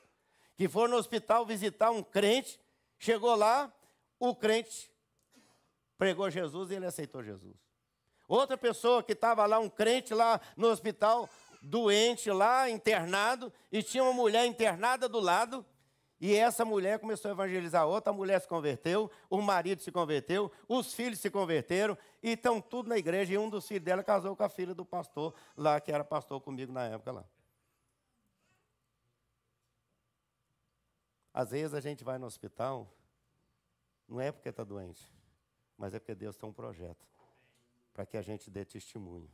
[0.55, 2.59] que foram no hospital visitar um crente,
[2.97, 3.73] chegou lá,
[4.19, 4.91] o crente
[5.97, 7.55] pregou Jesus e ele aceitou Jesus.
[8.27, 11.29] Outra pessoa que estava lá, um crente lá no hospital,
[11.61, 15.65] doente lá, internado, e tinha uma mulher internada do lado,
[16.25, 20.51] e essa mulher começou a evangelizar outra, a mulher se converteu, o marido se converteu,
[20.67, 24.35] os filhos se converteram, e estão tudo na igreja, e um dos filhos dela casou
[24.35, 27.25] com a filha do pastor, lá que era pastor comigo na época lá.
[31.31, 32.91] Às vezes a gente vai no hospital,
[34.07, 35.07] não é porque está doente,
[35.77, 37.05] mas é porque Deus tem um projeto
[37.93, 39.29] para que a gente dê testemunho.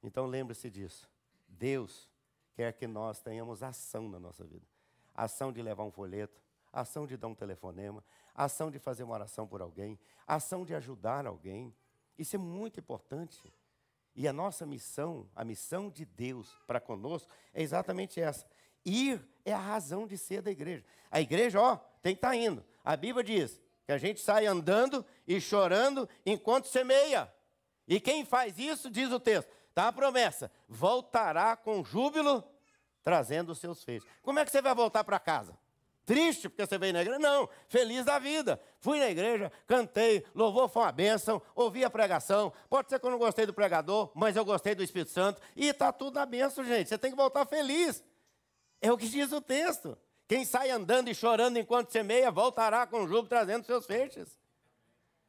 [0.00, 1.10] Então lembre-se disso.
[1.48, 2.08] Deus
[2.54, 4.77] quer que nós tenhamos ação na nossa vida
[5.18, 6.40] ação de levar um folheto,
[6.72, 11.26] ação de dar um telefonema, ação de fazer uma oração por alguém, ação de ajudar
[11.26, 11.74] alguém.
[12.16, 13.52] Isso é muito importante.
[14.14, 18.46] E a nossa missão, a missão de Deus para conosco, é exatamente essa.
[18.84, 20.84] Ir é a razão de ser da igreja.
[21.10, 22.64] A igreja, ó, tem que estar tá indo.
[22.84, 27.32] A Bíblia diz que a gente sai andando e chorando enquanto semeia.
[27.88, 32.44] E quem faz isso, diz o texto, está a promessa, voltará com júbilo
[33.02, 34.08] trazendo os seus feitos.
[34.22, 35.56] Como é que você vai voltar para casa?
[36.08, 37.18] Triste porque você veio na igreja?
[37.18, 38.58] Não, feliz da vida.
[38.80, 42.50] Fui na igreja, cantei, louvor foi uma bênção, ouvi a pregação.
[42.70, 45.42] Pode ser que eu não gostei do pregador, mas eu gostei do Espírito Santo.
[45.54, 46.88] E está tudo na bênção, gente.
[46.88, 48.02] Você tem que voltar feliz.
[48.80, 49.98] É o que diz o texto.
[50.26, 54.38] Quem sai andando e chorando enquanto semeia, voltará com júbilo trazendo seus feixes.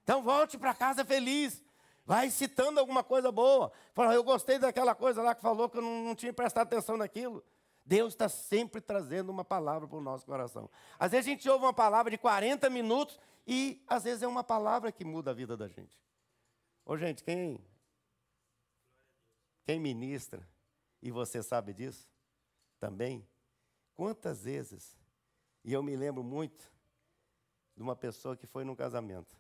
[0.04, 1.62] Então volte para casa feliz.
[2.06, 3.70] Vai citando alguma coisa boa.
[3.94, 6.96] Fala, eu gostei daquela coisa lá que falou que eu não, não tinha prestado atenção
[6.96, 7.44] naquilo.
[7.90, 10.70] Deus está sempre trazendo uma palavra para o nosso coração.
[11.00, 14.44] Às vezes a gente ouve uma palavra de 40 minutos e às vezes é uma
[14.44, 16.00] palavra que muda a vida da gente.
[16.86, 17.60] Ô gente, quem
[19.66, 20.48] quem ministra
[21.02, 22.08] e você sabe disso
[22.80, 23.28] também?
[23.96, 24.96] Quantas vezes?
[25.66, 26.72] E eu me lembro muito
[27.76, 29.36] de uma pessoa que foi num casamento.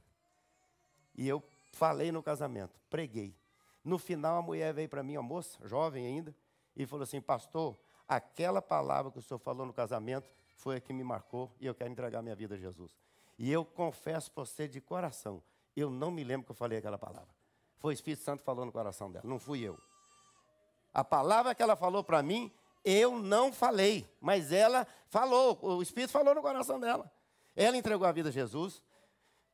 [1.14, 3.36] E eu falei no casamento, preguei.
[3.84, 6.36] No final a mulher veio para mim, a moça, jovem ainda,
[6.76, 7.78] e falou assim: "Pastor,
[8.10, 11.76] aquela palavra que o senhor falou no casamento foi a que me marcou e eu
[11.76, 12.98] quero entregar minha vida a Jesus.
[13.38, 15.42] E eu confesso para você de coração,
[15.78, 17.30] eu não me lembro que eu falei aquela palavra.
[17.78, 19.80] Foi o Espírito Santo falou no coração dela, não fui eu.
[20.94, 22.52] A palavra que ela falou para mim,
[22.84, 27.10] eu não falei, mas ela falou, o Espírito falou no coração dela.
[27.56, 28.82] Ela entregou a vida a Jesus,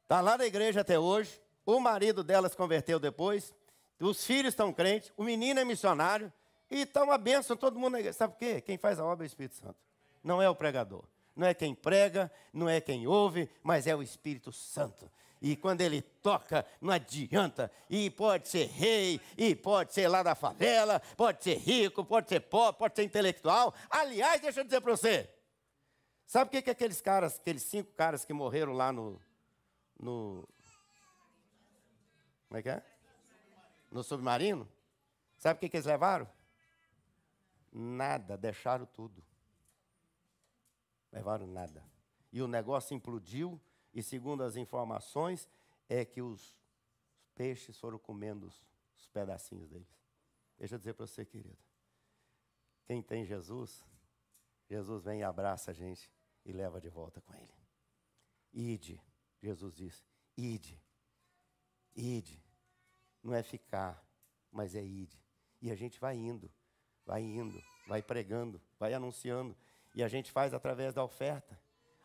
[0.04, 3.54] está lá na igreja até hoje, o marido dela se converteu depois,
[4.00, 6.32] os filhos estão crentes, o menino é missionário,
[6.70, 8.18] e está uma bênção todo mundo na igreja.
[8.18, 8.62] Sabe por quê?
[8.62, 9.78] Quem faz a obra é o Espírito Santo.
[10.24, 11.04] Não é o pregador.
[11.36, 15.12] não é quem prega, não é quem ouve, mas é o Espírito Santo.
[15.42, 17.72] E quando ele toca, não adianta.
[17.90, 22.40] E pode ser rei, e pode ser lá da favela, pode ser rico, pode ser
[22.40, 23.74] pobre, pode ser intelectual.
[23.90, 25.30] Aliás, deixa eu dizer para você.
[26.26, 29.22] Sabe o que, que aqueles caras, aqueles cinco caras que morreram lá no,
[30.00, 30.48] no.
[32.48, 32.84] Como é que é?
[33.92, 34.68] No submarino?
[35.38, 36.28] Sabe o que, que eles levaram?
[37.78, 39.22] Nada, deixaram tudo.
[41.12, 41.84] Levaram nada.
[42.32, 43.60] E o negócio implodiu,
[43.94, 45.50] e segundo as informações,
[45.90, 46.56] é que os
[47.36, 48.66] peixes foram comendo os,
[48.98, 49.94] os pedacinhos deles.
[50.58, 51.58] Deixa eu dizer para você, querido.
[52.86, 53.84] Quem tem Jesus,
[54.70, 56.10] Jesus vem e abraça a gente
[56.46, 57.54] e leva de volta com ele.
[58.54, 59.02] Ide,
[59.42, 60.06] Jesus disse,
[60.38, 60.82] ide,
[61.94, 62.42] ide.
[63.22, 64.02] Não é ficar,
[64.50, 65.22] mas é ide.
[65.62, 66.50] E a gente vai indo,
[67.06, 69.56] vai indo, vai pregando, vai anunciando.
[69.94, 71.60] E a gente faz através da oferta,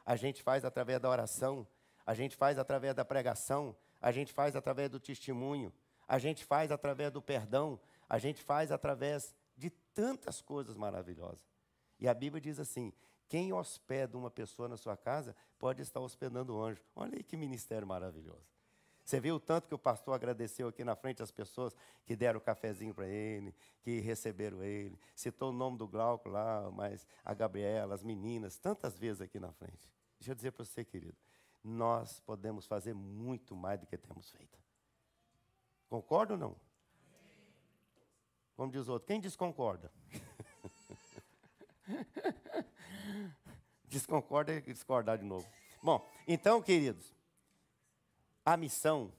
[0.04, 1.66] a gente faz através da oração,
[2.06, 5.72] a gente faz através da pregação, a gente faz através do testemunho,
[6.06, 11.44] a gente faz através do perdão, a gente faz através de tantas coisas maravilhosas.
[11.98, 12.92] E a Bíblia diz assim:
[13.28, 16.82] quem hospeda uma pessoa na sua casa pode estar hospedando um anjo.
[16.96, 18.59] Olha aí que ministério maravilhoso.
[19.10, 21.74] Você viu o tanto que o pastor agradeceu aqui na frente as pessoas
[22.06, 24.96] que deram o cafezinho para ele, que receberam ele.
[25.16, 29.50] Citou o nome do Glauco lá, mas a Gabriela, as meninas, tantas vezes aqui na
[29.50, 29.92] frente.
[30.16, 31.16] Deixa eu dizer para você, querido,
[31.64, 34.56] nós podemos fazer muito mais do que temos feito.
[35.88, 36.56] Concorda ou não?
[38.54, 39.90] Como diz o outro, quem desconcorda?
[43.88, 45.44] Desconcorda e discordar de novo.
[45.82, 47.12] Bom, então, queridos,
[48.44, 49.12] a missão,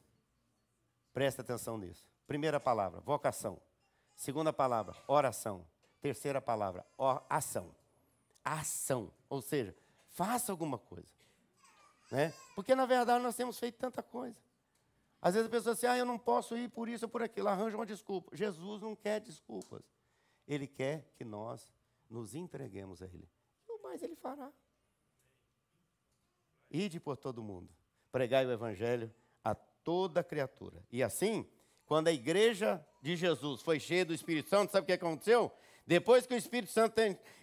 [1.14, 2.06] presta atenção nisso.
[2.28, 3.62] Primeira palavra, vocação.
[4.16, 5.66] Segunda palavra, oração.
[6.00, 6.86] Terceira palavra,
[7.30, 7.76] ação.
[8.44, 9.12] Ação.
[9.30, 9.76] Ou seja,
[10.10, 11.14] faça alguma coisa.
[12.12, 12.34] Né?
[12.56, 14.38] Porque, na verdade, nós temos feito tanta coisa.
[15.22, 17.22] Às vezes a pessoa diz assim, ah, eu não posso ir por isso ou por
[17.22, 18.36] aquilo, arranja uma desculpa.
[18.36, 19.84] Jesus não quer desculpas.
[20.48, 21.72] Ele quer que nós
[22.10, 23.30] nos entreguemos a Ele.
[23.70, 24.52] E o mais Ele fará.
[26.72, 27.70] Ide por todo mundo,
[28.12, 29.12] pregai o Evangelho
[29.44, 30.84] a toda criatura.
[30.92, 31.48] E assim,
[31.86, 35.52] quando a igreja de Jesus foi cheia do Espírito Santo, sabe o que aconteceu?
[35.86, 36.96] Depois que o Espírito Santo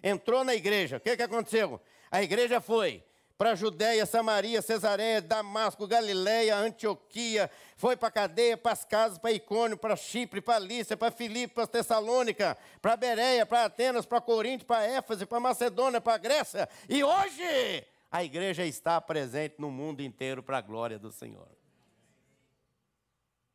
[0.02, 1.80] entrou na igreja, o que, que aconteceu?
[2.10, 3.02] A igreja foi
[3.36, 9.76] para Judéia, Samaria, Cesareia, Damasco, Galiléia, Antioquia, foi para cadeia, para as casas, para Icônio,
[9.76, 14.84] para Chipre, para Lícia, para Filipe, para Tessalônica, para Bereia, para Atenas, para Corinto, para
[14.84, 16.68] Éfase, para Macedônia, para Grécia.
[16.88, 21.50] E hoje a igreja está presente no mundo inteiro para a glória do Senhor.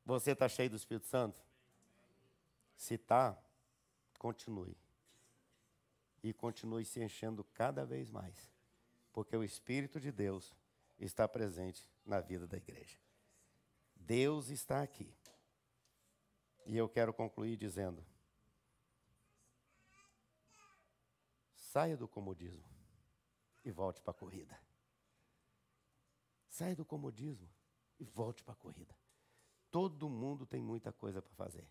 [0.06, 1.42] Você está cheio do Espírito Santo?
[2.76, 3.38] Se está,
[4.20, 4.78] continue.
[6.22, 8.54] E continue se enchendo cada vez mais
[9.13, 10.52] porque o Espírito de Deus
[11.00, 12.98] está presente na vida da igreja.
[13.96, 15.13] Deus está aqui.
[16.66, 18.04] E eu quero concluir dizendo:
[21.56, 22.73] saia do comodismo
[23.63, 24.60] e volte para a corrida.
[26.47, 27.49] Saia do comodismo
[27.99, 28.95] e volte para a corrida.
[29.71, 31.67] Todo mundo tem muita coisa para fazer.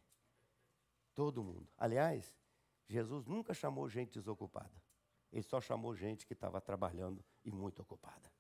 [1.14, 1.68] Todo mundo.
[1.78, 2.34] Aliás,
[2.88, 4.82] Jesus nunca chamou gente desocupada.
[5.32, 8.30] Ele só chamou gente que estava trabalhando e muito ocupada.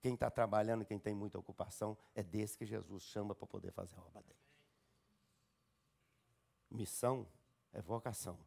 [0.00, 3.96] Quem está trabalhando, quem tem muita ocupação, é desse que Jesus chama para poder fazer
[3.96, 4.38] a obra dele.
[6.70, 7.26] Missão
[7.72, 8.38] é vocação.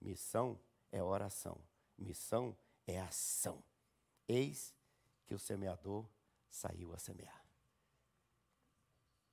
[0.00, 0.58] Missão
[0.90, 1.58] é oração.
[1.98, 3.62] Missão é ação.
[4.28, 4.74] Eis
[5.26, 6.08] que o semeador
[6.48, 7.44] saiu a semear.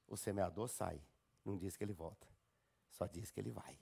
[0.08, 1.02] O semeador sai,
[1.46, 2.28] não diz que ele volta,
[2.90, 3.80] só diz que ele vai.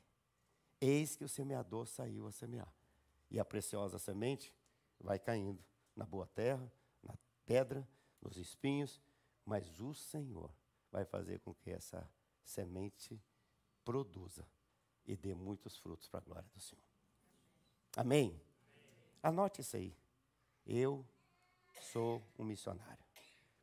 [0.79, 2.71] Eis que o semeador saiu a semear.
[3.31, 4.53] E a preciosa semente
[4.99, 5.63] vai caindo
[5.95, 6.71] na boa terra,
[7.03, 7.87] na pedra,
[8.21, 9.01] nos espinhos,
[9.45, 10.51] mas o Senhor
[10.91, 12.09] vai fazer com que essa
[12.43, 13.21] semente
[13.83, 14.47] produza
[15.05, 16.83] e dê muitos frutos para a glória do Senhor.
[17.97, 18.39] Amém?
[19.21, 19.95] Anote isso aí.
[20.71, 21.03] Eu
[21.81, 23.03] sou um missionário,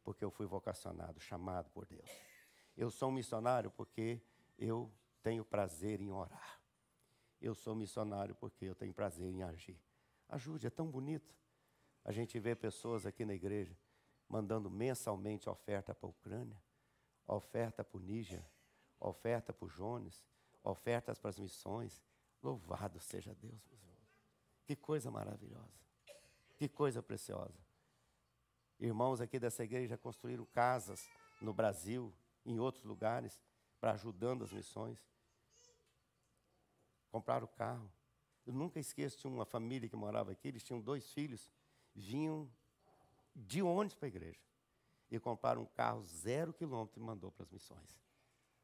[0.02, 2.10] porque eu fui vocacionado, chamado por Deus.
[2.76, 4.20] Eu sou um missionário porque
[4.58, 4.92] eu
[5.22, 6.60] tenho prazer em orar.
[7.40, 9.80] Eu sou missionário porque eu tenho prazer em agir.
[10.28, 11.32] Ajude, é tão bonito.
[12.04, 13.78] A gente vê pessoas aqui na igreja
[14.28, 16.60] mandando mensalmente oferta para a Ucrânia,
[17.24, 18.44] oferta para o Níger,
[18.98, 20.26] oferta para o Jones,
[20.60, 22.02] ofertas para as missões.
[22.42, 24.10] Louvado seja Deus, meus irmãos.
[24.64, 25.86] Que coisa maravilhosa.
[26.56, 27.58] Que coisa preciosa.
[28.78, 31.08] Irmãos aqui dessa igreja construíram casas
[31.40, 32.12] no Brasil,
[32.44, 33.42] em outros lugares,
[33.80, 34.98] para ajudando as missões
[37.16, 37.90] compraram carro.
[38.44, 41.50] Eu nunca esqueço de uma família que morava aqui, eles tinham dois filhos,
[41.94, 42.46] vinham
[43.34, 44.38] de ônibus para a igreja.
[45.10, 47.98] E compraram um carro zero quilômetro e mandou para as missões.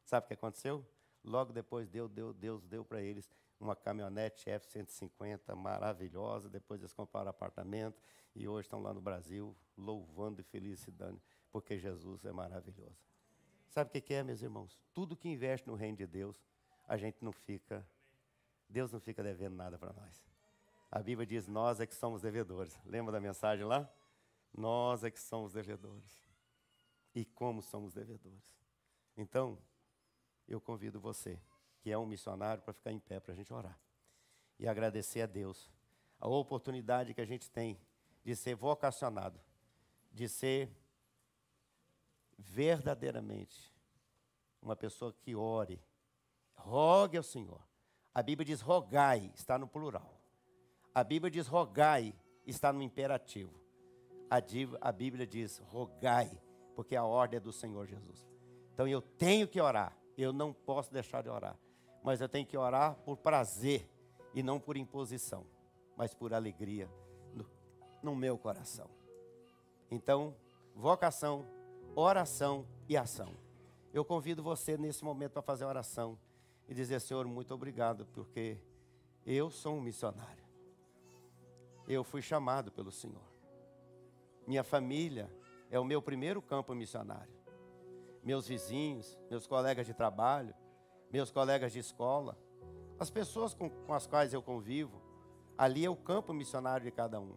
[0.05, 0.87] Sabe o que aconteceu?
[1.25, 3.31] Logo depois deu, deu, Deus deu para eles
[3.63, 6.49] uma caminhonete F-150 maravilhosa.
[6.49, 8.03] Depois eles compraram apartamento
[8.35, 12.99] e hoje estão lá no Brasil louvando e felicidade, porque Jesus é maravilhoso.
[13.69, 14.79] Sabe o que é, meus irmãos?
[14.93, 16.45] Tudo que investe no reino de Deus,
[16.87, 17.87] a gente não fica,
[18.69, 20.23] Deus não fica devendo nada para nós.
[20.91, 22.79] A Bíblia diz: nós é que somos devedores.
[22.85, 23.89] Lembra da mensagem lá?
[24.53, 26.21] Nós é que somos devedores.
[27.15, 28.59] E como somos devedores.
[29.17, 29.59] Então,
[30.47, 31.39] eu convido você,
[31.83, 33.79] que é um missionário, para ficar em pé para a gente orar.
[34.59, 35.71] E agradecer a Deus
[36.21, 37.79] a oportunidade que a gente tem
[38.25, 39.41] de ser vocacionado,
[40.13, 40.71] de ser
[42.39, 43.73] verdadeiramente
[44.63, 45.83] uma pessoa que ore,
[46.55, 47.61] rogue ao Senhor.
[48.15, 50.21] A Bíblia diz rogai, está no plural.
[50.95, 52.15] A Bíblia diz rogai,
[52.47, 53.61] está no imperativo.
[54.81, 56.41] A, Bíblia diz rogai,
[56.75, 58.27] porque a ordem é do Senhor Jesus.
[58.73, 61.59] Então eu tenho que orar, eu não posso deixar de orar.
[62.03, 63.89] Mas eu tenho que orar por prazer
[64.35, 65.47] e não por imposição,
[65.97, 66.91] mas por alegria
[67.35, 67.47] no,
[68.03, 68.89] no meu coração.
[69.91, 70.35] Então,
[70.75, 71.47] vocação,
[71.95, 73.35] oração e ação.
[73.93, 76.19] Eu convido você nesse momento para fazer oração
[76.69, 78.59] e dizer: Senhor, muito obrigado, porque
[79.25, 80.43] eu sou um missionário.
[81.87, 83.31] Eu fui chamado pelo Senhor.
[84.47, 85.31] Minha família
[85.71, 87.43] é o meu primeiro campo missionário
[88.23, 90.55] meus vizinhos, meus colegas de trabalho,
[91.13, 92.39] meus colegas de escola,
[92.99, 95.03] as pessoas com, com as quais eu convivo,
[95.59, 97.35] ali é o campo missionário de cada um.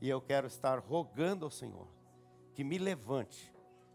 [0.00, 1.88] E eu quero estar rogando ao Senhor
[2.52, 3.52] que me levante,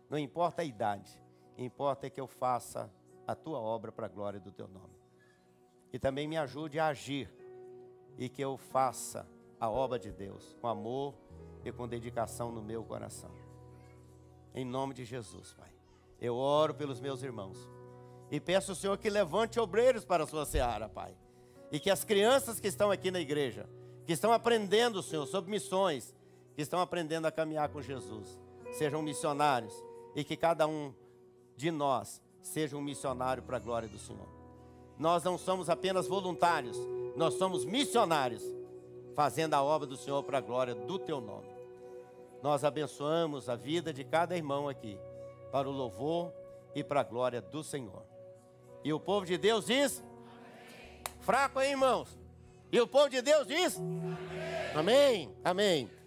[0.09, 1.21] não importa a idade,
[1.57, 2.91] importa é que eu faça
[3.27, 4.95] a tua obra para a glória do teu nome.
[5.93, 7.31] E também me ajude a agir
[8.17, 9.27] e que eu faça
[9.59, 11.13] a obra de Deus com amor
[11.63, 13.31] e com dedicação no meu coração.
[14.53, 15.71] Em nome de Jesus, Pai.
[16.19, 17.69] Eu oro pelos meus irmãos.
[18.31, 21.13] E peço ao Senhor que levante obreiros para a sua seara, Pai.
[21.71, 23.67] E que as crianças que estão aqui na igreja,
[24.05, 26.15] que estão aprendendo, Senhor, sobre missões,
[26.55, 28.39] que estão aprendendo a caminhar com Jesus,
[28.71, 29.73] sejam missionários.
[30.15, 30.93] E que cada um
[31.55, 34.27] de nós seja um missionário para a glória do Senhor.
[34.97, 36.77] Nós não somos apenas voluntários,
[37.15, 38.43] nós somos missionários,
[39.15, 41.61] fazendo a obra do Senhor para a glória do teu nome
[42.41, 44.97] nós abençoamos a vida de cada irmão aqui,
[45.51, 46.33] para o louvor
[46.73, 48.03] e para a glória do Senhor.
[48.83, 51.01] E o povo de Deus diz: Amém.
[51.19, 52.17] Fraco aí, irmãos.
[52.71, 54.17] E o povo de Deus diz: Amém.
[54.73, 55.35] Amém.
[55.43, 56.00] Amém.